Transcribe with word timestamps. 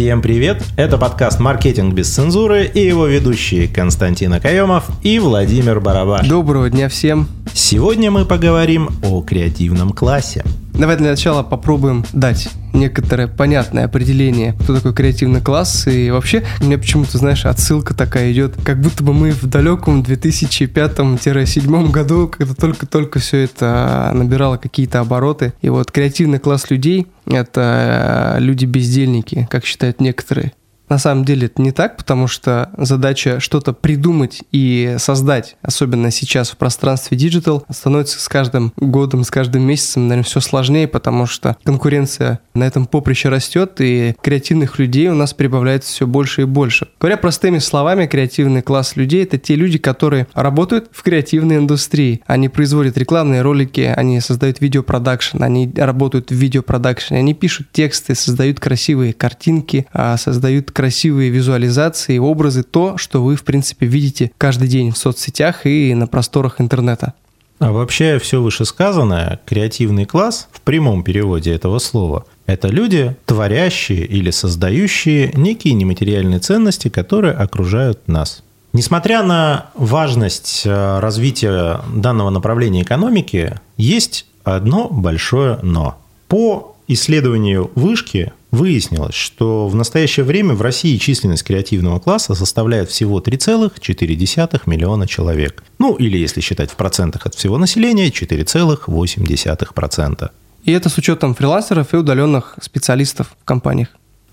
Всем 0.00 0.22
привет! 0.22 0.64
Это 0.78 0.96
подкаст 0.96 1.40
«Маркетинг 1.40 1.92
без 1.92 2.08
цензуры» 2.08 2.64
и 2.64 2.80
его 2.80 3.04
ведущие 3.04 3.68
Константин 3.68 4.32
Акаемов 4.32 4.88
и 5.02 5.18
Владимир 5.18 5.78
Барабаш. 5.78 6.26
Доброго 6.26 6.70
дня 6.70 6.88
всем! 6.88 7.28
Сегодня 7.52 8.10
мы 8.10 8.24
поговорим 8.24 8.88
о 9.02 9.20
креативном 9.20 9.90
классе. 9.90 10.42
Давай 10.74 10.96
для 10.96 11.10
начала 11.10 11.42
попробуем 11.42 12.04
дать 12.12 12.48
некоторое 12.72 13.26
понятное 13.26 13.84
определение, 13.84 14.54
кто 14.54 14.74
такой 14.76 14.94
креативный 14.94 15.40
класс. 15.40 15.86
И 15.86 16.10
вообще, 16.10 16.44
меня 16.60 16.78
почему-то, 16.78 17.18
знаешь, 17.18 17.44
отсылка 17.44 17.94
такая 17.94 18.32
идет, 18.32 18.54
как 18.64 18.80
будто 18.80 19.02
бы 19.02 19.12
мы 19.12 19.32
в 19.32 19.46
далеком 19.46 20.02
2005-2007 20.02 21.90
году, 21.90 22.28
когда 22.28 22.54
только-только 22.54 23.18
все 23.18 23.38
это 23.44 24.10
набирало 24.14 24.56
какие-то 24.56 25.00
обороты. 25.00 25.52
И 25.60 25.68
вот 25.68 25.90
креативный 25.90 26.38
класс 26.38 26.70
людей— 26.70 27.06
это 27.26 28.36
люди-бездельники, 28.38 29.48
как 29.50 29.64
считают 29.64 30.00
некоторые. 30.00 30.52
На 30.90 30.98
самом 30.98 31.24
деле 31.24 31.46
это 31.46 31.62
не 31.62 31.70
так, 31.70 31.96
потому 31.96 32.26
что 32.26 32.70
задача 32.76 33.38
что-то 33.38 33.72
придумать 33.72 34.42
и 34.50 34.96
создать, 34.98 35.56
особенно 35.62 36.10
сейчас 36.10 36.50
в 36.50 36.56
пространстве 36.56 37.16
digital, 37.16 37.64
становится 37.70 38.18
с 38.18 38.28
каждым 38.28 38.72
годом, 38.76 39.22
с 39.22 39.30
каждым 39.30 39.62
месяцем, 39.62 40.08
наверное, 40.08 40.24
все 40.24 40.40
сложнее, 40.40 40.88
потому 40.88 41.26
что 41.26 41.56
конкуренция 41.62 42.40
на 42.54 42.64
этом 42.64 42.86
поприще 42.86 43.28
растет, 43.28 43.76
и 43.78 44.16
креативных 44.20 44.80
людей 44.80 45.06
у 45.08 45.14
нас 45.14 45.32
прибавляется 45.32 45.92
все 45.92 46.08
больше 46.08 46.42
и 46.42 46.44
больше. 46.44 46.88
Говоря 46.98 47.16
простыми 47.16 47.58
словами, 47.58 48.06
креативный 48.06 48.60
класс 48.60 48.96
людей— 48.96 49.22
это 49.24 49.38
те 49.38 49.54
люди, 49.54 49.78
которые 49.78 50.26
работают 50.34 50.88
в 50.90 51.04
креативной 51.04 51.58
индустрии. 51.58 52.20
Они 52.26 52.48
производят 52.48 52.98
рекламные 52.98 53.42
ролики, 53.42 53.92
они 53.96 54.20
создают 54.20 54.60
видеопродакшн, 54.60 55.40
они 55.40 55.72
работают 55.76 56.30
в 56.30 56.34
видеопродакшне, 56.34 57.18
они 57.18 57.32
пишут 57.32 57.68
тексты, 57.70 58.16
создают 58.16 58.58
красивые 58.58 59.12
картинки, 59.12 59.86
а, 59.92 60.16
создают 60.16 60.72
красивые 60.80 61.28
визуализации, 61.28 62.16
образы, 62.16 62.62
то, 62.62 62.96
что 62.96 63.22
вы, 63.22 63.36
в 63.36 63.44
принципе, 63.44 63.84
видите 63.84 64.32
каждый 64.38 64.66
день 64.66 64.92
в 64.92 64.96
соцсетях 64.96 65.66
и 65.66 65.92
на 65.92 66.06
просторах 66.06 66.58
интернета. 66.58 67.12
Обобщая 67.58 68.18
все 68.18 68.40
вышесказанное, 68.40 69.40
креативный 69.44 70.06
класс 70.06 70.48
в 70.50 70.62
прямом 70.62 71.02
переводе 71.02 71.52
этого 71.52 71.80
слова– 71.80 72.24
это 72.46 72.68
люди, 72.68 73.14
творящие 73.26 74.06
или 74.06 74.30
создающие 74.30 75.32
некие 75.34 75.74
нематериальные 75.74 76.40
ценности, 76.40 76.88
которые 76.88 77.34
окружают 77.34 78.08
нас. 78.08 78.42
Несмотря 78.72 79.22
на 79.22 79.66
важность 79.74 80.62
э, 80.64 80.98
развития 80.98 81.82
данного 81.94 82.30
направления 82.30 82.84
экономики, 82.84 83.54
есть 83.76 84.24
одно 84.44 84.88
большое 84.88 85.58
«но». 85.60 85.98
По 86.28 86.74
исследованию 86.88 87.70
вышки 87.74 88.32
выяснилось, 88.50 89.14
что 89.14 89.68
в 89.68 89.74
настоящее 89.74 90.24
время 90.24 90.54
в 90.54 90.62
России 90.62 90.96
численность 90.96 91.44
креативного 91.44 92.00
класса 92.00 92.34
составляет 92.34 92.88
всего 92.90 93.20
3,4 93.20 94.62
миллиона 94.66 95.06
человек. 95.06 95.62
Ну, 95.78 95.94
или 95.96 96.16
если 96.18 96.40
считать 96.40 96.70
в 96.70 96.76
процентах 96.76 97.26
от 97.26 97.34
всего 97.34 97.58
населения, 97.58 98.08
4,8%. 98.08 100.30
И 100.64 100.72
это 100.72 100.88
с 100.88 100.98
учетом 100.98 101.34
фрилансеров 101.34 101.94
и 101.94 101.96
удаленных 101.96 102.56
специалистов 102.60 103.34
в 103.40 103.44
компаниях. 103.44 103.88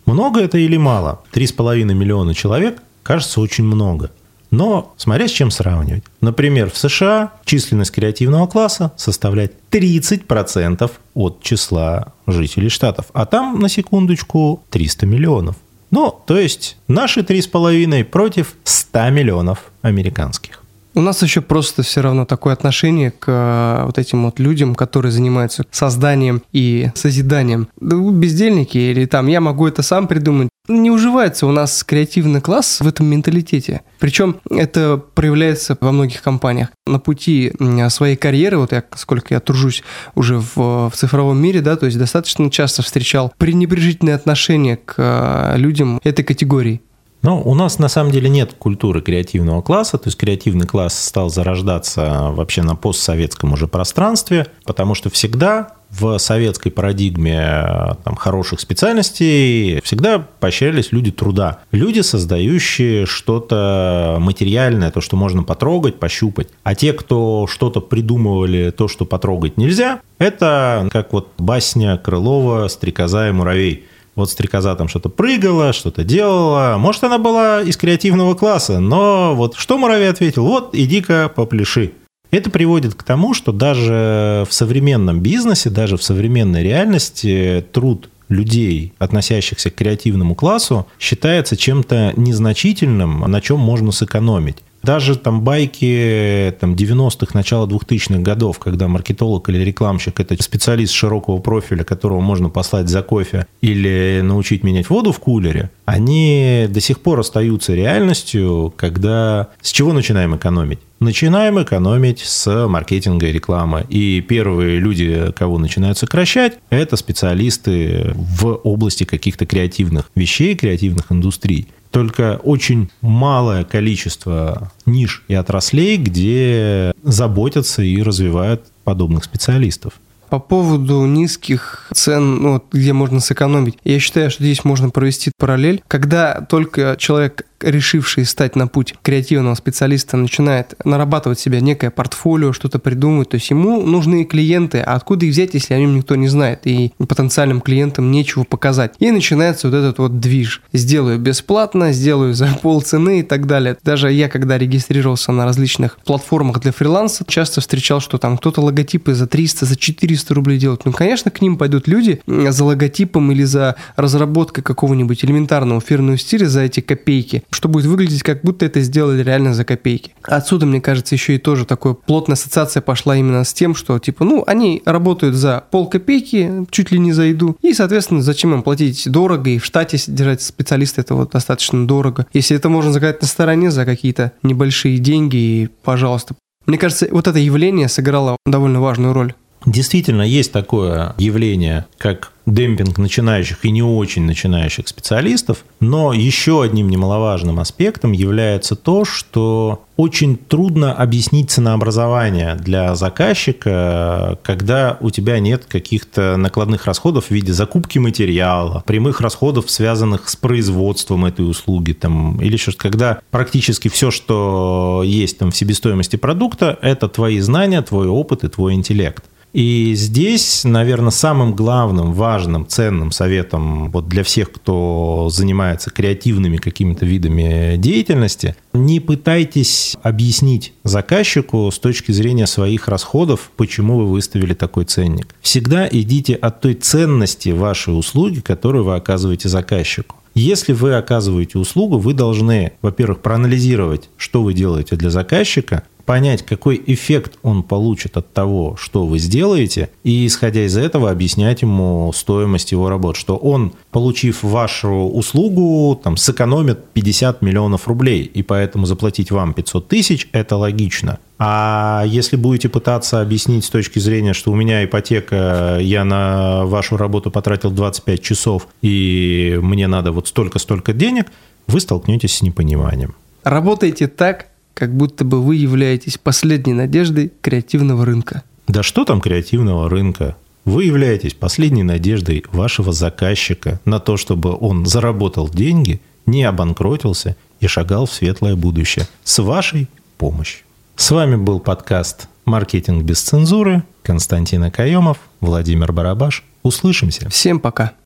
Много 0.05 0.41
это 0.41 0.57
или 0.57 0.77
мало? 0.77 1.21
3,5 1.33 1.93
миллиона 1.93 2.33
человек 2.33 2.81
кажется 3.03 3.41
очень 3.41 3.65
много. 3.65 4.09
Но 4.51 4.93
смотря 4.97 5.27
с 5.27 5.31
чем 5.31 5.51
сравнивать. 5.51 6.03
Например, 6.21 6.69
в 6.69 6.77
США 6.77 7.33
численность 7.45 7.91
креативного 7.91 8.47
класса 8.47 8.91
составляет 8.95 9.53
30% 9.71 10.89
от 11.13 11.43
числа 11.43 12.13
жителей 12.25 12.69
штатов. 12.69 13.07
А 13.13 13.25
там, 13.25 13.59
на 13.59 13.69
секундочку, 13.69 14.63
300 14.69 15.05
миллионов. 15.05 15.55
Ну, 15.91 16.13
то 16.25 16.37
есть 16.37 16.77
наши 16.87 17.21
3,5 17.21 18.03
против 18.05 18.55
100 18.63 19.09
миллионов 19.09 19.71
американских. 19.81 20.63
У 20.97 21.01
нас 21.01 21.21
еще 21.21 21.41
просто 21.41 21.83
все 21.83 22.01
равно 22.01 22.25
такое 22.25 22.53
отношение 22.53 23.11
к 23.11 23.25
э, 23.27 23.85
вот 23.85 23.99
этим 23.99 24.25
вот 24.25 24.39
людям, 24.39 24.73
которые 24.73 25.11
занимаются 25.11 25.63
созданием 25.69 26.41
и 26.53 26.89
созиданием. 26.95 27.67
Да 27.79 27.97
вы 27.97 28.11
бездельники 28.11 28.79
или 28.79 29.05
там 29.05 29.27
я 29.27 29.39
могу 29.39 29.67
это 29.67 29.83
сам 29.83 30.07
придумать. 30.07 30.49
Не 30.67 30.89
уживается 30.89 31.45
у 31.45 31.51
нас 31.51 31.83
креативный 31.83 32.41
класс 32.41 32.79
в 32.81 32.87
этом 32.87 33.05
менталитете. 33.05 33.81
Причем 33.99 34.37
это 34.49 34.97
проявляется 34.97 35.77
во 35.81 35.91
многих 35.91 36.23
компаниях. 36.23 36.69
На 36.87 36.97
пути 36.97 37.53
своей 37.89 38.15
карьеры, 38.15 38.57
вот 38.57 38.71
я, 38.71 38.83
сколько 38.95 39.35
я 39.35 39.39
тружусь 39.39 39.83
уже 40.15 40.39
в, 40.39 40.89
в 40.89 40.91
цифровом 40.95 41.37
мире, 41.39 41.61
да, 41.61 41.75
то 41.75 41.85
есть 41.85 41.99
достаточно 41.99 42.49
часто 42.49 42.81
встречал 42.81 43.31
пренебрежительное 43.37 44.15
отношение 44.15 44.77
к 44.77 44.95
э, 44.97 45.57
людям 45.57 46.01
этой 46.03 46.23
категории. 46.23 46.81
Ну, 47.23 47.41
у 47.43 47.55
нас 47.55 47.79
на 47.79 47.87
самом 47.87 48.11
деле 48.11 48.29
нет 48.29 48.53
культуры 48.57 49.01
креативного 49.01 49.61
класса, 49.61 49.97
то 49.97 50.07
есть 50.07 50.17
креативный 50.17 50.67
класс 50.67 50.97
стал 50.97 51.29
зарождаться 51.29 52.29
вообще 52.31 52.61
на 52.61 52.75
постсоветском 52.75 53.53
уже 53.53 53.67
пространстве, 53.67 54.47
потому 54.65 54.93
что 54.93 55.09
всегда 55.09 55.77
в 55.89 56.17
советской 56.17 56.69
парадигме 56.69 57.95
там, 58.03 58.15
хороших 58.15 58.59
специальностей 58.59 59.81
всегда 59.81 60.19
поощрялись 60.39 60.91
люди 60.91 61.11
труда. 61.11 61.59
Люди, 61.71 62.01
создающие 62.01 63.05
что-то 63.05 64.17
материальное, 64.19 64.91
то, 64.91 65.01
что 65.01 65.15
можно 65.15 65.43
потрогать, 65.43 65.97
пощупать. 65.97 66.49
А 66.63 66.75
те, 66.75 66.93
кто 66.93 67.47
что-то 67.47 67.79
придумывали, 67.79 68.71
то, 68.71 68.87
что 68.87 69.05
потрогать 69.05 69.57
нельзя, 69.57 70.01
это 70.19 70.87
как 70.91 71.13
вот 71.13 71.29
басня 71.37 71.97
Крылова 71.97 72.67
«Стрекоза 72.67 73.29
и 73.29 73.31
муравей». 73.31 73.85
Вот 74.17 74.31
стрекоза 74.31 74.75
там 74.75 74.87
что-то 74.87 75.09
прыгала, 75.09 75.73
что-то 75.73 76.03
делала. 76.03 76.77
Может, 76.79 77.03
она 77.03 77.19
была 77.19 77.61
из 77.61 77.77
креативного 77.77 78.33
класса, 78.33 78.79
но 78.79 79.35
вот 79.35 79.55
что 79.55 79.77
муравей 79.77 80.09
ответил? 80.09 80.43
Вот, 80.43 80.71
иди-ка 80.73 81.31
попляши. 81.33 81.91
Это 82.31 82.49
приводит 82.49 82.95
к 82.95 83.03
тому, 83.03 83.35
что 83.35 83.51
даже 83.51 84.43
в 84.49 84.53
современном 84.53 85.19
бизнесе, 85.19 85.69
даже 85.69 85.97
в 85.97 86.03
современной 86.03 86.63
реальности 86.63 87.63
труд 87.71 88.09
людей, 88.27 88.93
относящихся 88.97 89.69
к 89.69 89.75
креативному 89.75 90.33
классу, 90.33 90.87
считается 90.99 91.55
чем-то 91.55 92.13
незначительным, 92.17 93.19
на 93.19 93.39
чем 93.39 93.59
можно 93.59 93.91
сэкономить. 93.91 94.57
Даже 94.87 95.17
там 95.17 95.41
байки 95.41 96.55
там, 96.61 96.73
90-х, 96.73 97.31
начала 97.33 97.67
2000-х 97.67 98.21
годов, 98.21 98.57
когда 98.57 98.87
маркетолог 98.87 99.49
или 99.49 99.57
рекламщик– 99.57 100.17
это 100.21 100.41
специалист 100.41 100.93
широкого 100.93 101.39
профиля, 101.39 101.83
которого 101.83 102.21
можно 102.21 102.47
послать 102.47 102.87
за 102.87 103.01
кофе 103.01 103.47
или 103.59 104.21
научить 104.23 104.63
менять 104.63 104.89
воду 104.89 105.11
в 105.11 105.19
кулере, 105.19 105.71
они 105.83 106.67
до 106.69 106.79
сих 106.79 107.01
пор 107.01 107.19
остаются 107.19 107.75
реальностью, 107.75 108.73
когда 108.77 109.49
с 109.61 109.73
чего 109.73 109.91
начинаем 109.91 110.37
экономить? 110.37 110.79
Начинаем 111.01 111.61
экономить 111.61 112.21
с 112.21 112.67
маркетинга 112.67 113.27
и 113.27 113.33
рекламы. 113.33 113.85
И 113.89 114.21
первые 114.21 114.79
люди, 114.79 115.33
кого 115.35 115.59
начинают 115.59 115.97
сокращать, 115.97 116.59
это 116.69 116.95
специалисты 116.95 118.13
в 118.15 118.55
области 118.63 119.03
каких-то 119.03 119.45
креативных 119.45 120.09
вещей, 120.15 120.55
креативных 120.55 121.11
индустрий 121.11 121.67
только 121.97 122.39
очень 122.43 122.91
малое 123.01 123.63
количество 123.63 124.71
ниш 124.85 125.23
и 125.27 125.33
отраслей, 125.33 125.97
где 125.97 126.93
заботятся 127.01 127.81
и 127.81 128.03
развивают 128.03 128.65
подобных 128.83 129.23
специалистов. 129.23 129.93
По 130.29 130.37
поводу 130.37 131.03
низких 131.07 131.89
цен, 131.95 132.35
ну, 132.35 132.63
где 132.71 132.93
можно 132.93 133.19
сэкономить, 133.19 133.79
я 133.83 133.99
считаю, 133.99 134.29
что 134.29 134.43
здесь 134.43 134.63
можно 134.63 134.91
провести 134.91 135.31
параллель. 135.39 135.81
Когда 135.87 136.41
только 136.41 136.97
человек 136.99 137.46
решивший 137.61 138.25
стать 138.25 138.55
на 138.55 138.67
путь 138.67 138.95
креативного 139.01 139.55
специалиста, 139.55 140.17
начинает 140.17 140.75
нарабатывать 140.85 141.39
себе 141.39 141.61
некое 141.61 141.89
портфолио, 141.89 142.53
что-то 142.53 142.79
придумывать, 142.79 143.29
то 143.29 143.35
есть 143.35 143.49
ему 143.49 143.81
нужны 143.81 144.25
клиенты, 144.25 144.79
а 144.79 144.95
откуда 144.95 145.25
их 145.25 145.31
взять, 145.31 145.53
если 145.53 145.73
о 145.73 145.79
нем 145.79 145.95
никто 145.95 146.15
не 146.15 146.27
знает, 146.27 146.61
и 146.65 146.91
потенциальным 146.97 147.61
клиентам 147.61 148.11
нечего 148.11 148.43
показать. 148.43 148.93
И 148.99 149.11
начинается 149.11 149.69
вот 149.69 149.75
этот 149.75 149.97
вот 149.97 150.19
движ. 150.19 150.61
Сделаю 150.73 151.19
бесплатно, 151.19 151.91
сделаю 151.91 152.33
за 152.33 152.47
полцены 152.61 153.19
и 153.21 153.23
так 153.23 153.47
далее. 153.47 153.77
Даже 153.83 154.11
я, 154.11 154.29
когда 154.29 154.57
регистрировался 154.57 155.31
на 155.31 155.45
различных 155.45 155.97
платформах 155.99 156.59
для 156.59 156.71
фриланса, 156.71 157.25
часто 157.27 157.61
встречал, 157.61 157.99
что 157.99 158.17
там 158.17 158.37
кто-то 158.37 158.61
логотипы 158.61 159.13
за 159.13 159.27
300, 159.27 159.65
за 159.65 159.75
400 159.75 160.33
рублей 160.33 160.57
делает. 160.57 160.85
Ну, 160.85 160.91
конечно, 160.91 161.31
к 161.31 161.41
ним 161.41 161.57
пойдут 161.57 161.87
люди 161.87 162.21
за 162.27 162.63
логотипом 162.63 163.31
или 163.31 163.43
за 163.43 163.75
разработкой 163.95 164.63
какого-нибудь 164.63 165.23
элементарного 165.23 165.81
фирменного 165.81 166.17
стиля 166.17 166.47
за 166.47 166.61
эти 166.61 166.79
копейки 166.79 167.43
что 167.49 167.69
будет 167.69 167.85
выглядеть, 167.85 168.23
как 168.23 168.41
будто 168.41 168.65
это 168.65 168.81
сделали 168.81 169.23
реально 169.23 169.53
за 169.53 169.63
копейки. 169.63 170.13
Отсюда, 170.23 170.65
мне 170.65 170.81
кажется, 170.81 171.15
еще 171.15 171.35
и 171.35 171.37
тоже 171.37 171.65
такая 171.65 171.93
плотная 171.93 172.35
ассоциация 172.35 172.81
пошла 172.81 173.15
именно 173.15 173.43
с 173.43 173.53
тем, 173.53 173.75
что, 173.75 173.97
типа, 173.99 174.25
ну, 174.25 174.43
они 174.45 174.81
работают 174.85 175.35
за 175.35 175.63
пол 175.71 175.87
копейки, 175.87 176.65
чуть 176.71 176.91
ли 176.91 176.99
не 176.99 177.13
за 177.13 177.23
еду, 177.23 177.57
и, 177.61 177.73
соответственно, 177.73 178.21
зачем 178.21 178.53
им 178.53 178.63
платить 178.63 179.09
дорого, 179.09 179.49
и 179.49 179.57
в 179.57 179.65
штате 179.65 179.97
держать 180.07 180.41
специалиста 180.41 181.01
это 181.01 181.15
вот 181.15 181.31
достаточно 181.31 181.87
дорого. 181.87 182.27
Если 182.33 182.55
это 182.55 182.69
можно 182.69 182.91
заказать 182.91 183.21
на 183.21 183.27
стороне 183.27 183.71
за 183.71 183.85
какие-то 183.85 184.33
небольшие 184.43 184.97
деньги, 184.99 185.37
и, 185.37 185.69
пожалуйста. 185.83 186.35
Мне 186.65 186.77
кажется, 186.77 187.07
вот 187.11 187.27
это 187.27 187.39
явление 187.39 187.87
сыграло 187.87 188.35
довольно 188.45 188.81
важную 188.81 189.13
роль. 189.13 189.33
Действительно, 189.65 190.21
есть 190.21 190.51
такое 190.51 191.15
явление, 191.17 191.85
как 191.97 192.31
демпинг 192.47 192.97
начинающих 192.97 193.63
и 193.65 193.71
не 193.71 193.83
очень 193.83 194.23
начинающих 194.23 194.87
специалистов. 194.87 195.65
Но 195.79 196.13
еще 196.13 196.63
одним 196.63 196.89
немаловажным 196.89 197.59
аспектом 197.59 198.13
является 198.13 198.75
то, 198.75 199.05
что 199.05 199.83
очень 199.97 200.37
трудно 200.37 200.93
объяснить 200.93 201.51
ценообразование 201.51 202.55
для 202.55 202.95
заказчика, 202.95 204.39
когда 204.43 204.97
у 205.01 205.09
тебя 205.09 205.39
нет 205.39 205.65
каких-то 205.65 206.37
накладных 206.37 206.85
расходов 206.85 207.25
в 207.25 207.31
виде 207.31 207.51
закупки 207.51 207.97
материала, 207.97 208.83
прямых 208.85 209.21
расходов, 209.21 209.69
связанных 209.69 210.29
с 210.29 210.35
производством 210.35 211.25
этой 211.25 211.49
услуги, 211.49 211.93
там, 211.93 212.39
или 212.41 212.53
еще 212.53 212.71
когда 212.71 213.19
практически 213.31 213.87
все, 213.87 214.11
что 214.11 215.01
есть 215.03 215.39
там 215.39 215.51
в 215.51 215.57
себестоимости 215.57 216.15
продукта, 216.15 216.77
это 216.81 217.09
твои 217.09 217.39
знания, 217.39 217.81
твой 217.81 218.07
опыт 218.07 218.43
и 218.43 218.47
твой 218.47 218.73
интеллект. 218.73 219.23
И 219.53 219.93
здесь, 219.95 220.63
наверное, 220.65 221.09
самым 221.09 221.55
главным, 221.55 222.13
важным, 222.13 222.67
ценным 222.67 223.11
советом 223.11 223.91
вот 223.91 224.07
для 224.07 224.23
всех, 224.23 224.51
кто 224.51 225.29
занимается 225.31 225.89
креативными 225.89 226.57
какими-то 226.57 227.05
видами 227.05 227.75
деятельности, 227.77 228.55
не 228.73 228.99
пытайтесь 228.99 229.95
объяснить 230.03 230.73
заказчику 230.83 231.71
с 231.71 231.79
точки 231.79 232.11
зрения 232.11 232.45
своих 232.45 232.87
расходов, 232.87 233.51
почему 233.55 233.97
вы 233.97 234.07
выставили 234.07 234.53
такой 234.53 234.85
ценник. 234.85 235.33
Всегда 235.41 235.87
идите 235.89 236.35
от 236.35 236.61
той 236.61 236.75
ценности 236.75 237.49
вашей 237.49 237.97
услуги, 237.97 238.41
которую 238.41 238.83
вы 238.83 238.95
оказываете 238.95 239.49
заказчику. 239.49 240.17
Если 240.35 240.71
вы 240.71 240.93
оказываете 240.93 241.57
услугу, 241.57 241.97
вы 241.97 242.13
должны, 242.13 242.73
во-первых, 242.83 243.21
проанализировать, 243.21 244.09
что 244.17 244.43
вы 244.43 244.53
делаете 244.53 244.95
для 244.95 245.09
заказчика, 245.09 245.81
понять, 246.07 246.43
какой 246.43 246.81
эффект 246.87 247.37
он 247.43 247.63
получит 247.63 248.15
от 248.15 248.33
того, 248.33 248.77
что 248.79 249.05
вы 249.05 249.19
сделаете, 249.19 249.89
и 250.05 250.25
исходя 250.25 250.65
из 250.65 250.77
этого 250.77 251.11
объяснять 251.11 251.61
ему 251.61 252.11
стоимость 252.15 252.71
его 252.71 252.89
работ, 252.89 253.17
что 253.17 253.35
он, 253.35 253.73
получив 253.91 254.41
вашу 254.41 254.89
услугу, 254.89 255.99
там, 256.01 256.15
сэкономит 256.15 256.79
50 256.93 257.41
миллионов 257.41 257.89
рублей, 257.89 258.23
и 258.23 258.41
поэтому 258.41 258.85
заплатить 258.85 259.31
вам 259.31 259.53
500 259.53 259.87
тысяч– 259.89 260.29
это 260.31 260.55
логично. 260.55 261.19
А 261.39 262.05
если 262.07 262.37
будете 262.37 262.69
пытаться 262.69 263.21
объяснить 263.21 263.65
с 263.65 263.69
точки 263.69 263.99
зрения, 263.99 264.33
что 264.33 264.51
у 264.51 264.55
меня 264.55 264.85
ипотека, 264.85 265.77
я 265.81 266.05
на 266.05 266.65
вашу 266.65 266.95
работу 266.95 267.31
потратил 267.31 267.69
25 267.69 268.21
часов, 268.21 268.67
и 268.81 269.59
мне 269.61 269.87
надо 269.87 270.13
вот 270.13 270.29
столько-столько 270.29 270.93
денег, 270.93 271.27
вы 271.67 271.81
столкнетесь 271.81 272.37
с 272.37 272.41
непониманием. 272.41 273.13
Работайте 273.43 274.07
так, 274.07 274.47
как 274.77 274.95
будто 274.95 275.25
бы 275.25 275.41
вы 275.41 275.55
являетесь 275.55 276.19
последней 276.19 276.73
надеждой 276.73 277.33
креативного 277.41 278.05
рынка. 278.05 278.43
Да 278.67 278.83
что 278.83 279.05
там 279.05 279.21
креативного 279.21 279.89
рынка? 279.89 280.37
Вы 280.65 280.83
являетесь 280.83 281.33
последней 281.33 281.81
надеждой 281.81 282.45
вашего 282.51 282.93
заказчика 282.93 283.79
на 283.85 283.99
то, 283.99 284.17
чтобы 284.17 284.55
он 284.55 284.85
заработал 284.85 285.49
деньги, 285.49 285.99
не 286.27 286.43
обанкротился 286.43 287.35
и 287.59 287.65
шагал 287.65 288.05
в 288.05 288.13
светлое 288.13 288.55
будущее 288.55 289.07
с 289.23 289.39
вашей 289.39 289.89
помощью. 290.19 290.63
С 290.95 291.09
вами 291.09 291.37
был 291.37 291.59
подкаст 291.59 292.27
«Маркетинг 292.45 293.03
без 293.03 293.19
цензуры». 293.21 293.81
Константин 294.03 294.63
Акаемов, 294.63 295.17
Владимир 295.41 295.91
Барабаш. 295.91 296.43
Услышимся. 296.61 297.29
Всем 297.29 297.59
пока. 297.59 297.93